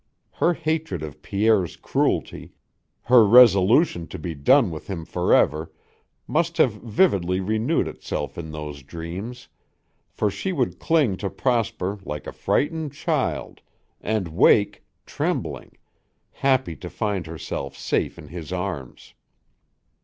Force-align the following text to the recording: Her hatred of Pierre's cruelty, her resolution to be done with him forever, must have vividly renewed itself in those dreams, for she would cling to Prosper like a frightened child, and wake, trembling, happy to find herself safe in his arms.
Her 0.31 0.55
hatred 0.55 1.03
of 1.03 1.21
Pierre's 1.21 1.75
cruelty, 1.77 2.53
her 3.03 3.23
resolution 3.23 4.07
to 4.07 4.17
be 4.17 4.33
done 4.33 4.71
with 4.71 4.87
him 4.87 5.05
forever, 5.05 5.71
must 6.27 6.57
have 6.57 6.71
vividly 6.73 7.39
renewed 7.39 7.87
itself 7.87 8.35
in 8.35 8.49
those 8.51 8.81
dreams, 8.81 9.47
for 10.09 10.31
she 10.31 10.53
would 10.53 10.79
cling 10.79 11.17
to 11.17 11.29
Prosper 11.29 11.99
like 12.03 12.25
a 12.25 12.33
frightened 12.33 12.93
child, 12.93 13.61
and 14.01 14.29
wake, 14.29 14.83
trembling, 15.05 15.77
happy 16.31 16.75
to 16.77 16.89
find 16.89 17.27
herself 17.27 17.77
safe 17.77 18.17
in 18.17 18.29
his 18.29 18.51
arms. 18.51 19.13